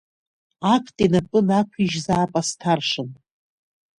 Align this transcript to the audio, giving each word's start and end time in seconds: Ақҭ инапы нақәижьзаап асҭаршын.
Ақҭ 0.73 0.95
инапы 1.05 1.39
нақәижьзаап 1.47 2.31
асҭаршын. 2.39 3.09